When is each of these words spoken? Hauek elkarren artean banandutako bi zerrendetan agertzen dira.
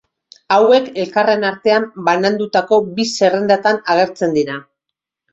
Hauek 0.53 0.85
elkarren 1.01 1.43
artean 1.49 1.83
banandutako 2.07 2.79
bi 2.99 3.05
zerrendetan 3.19 3.77
agertzen 3.97 4.33
dira. 4.39 4.57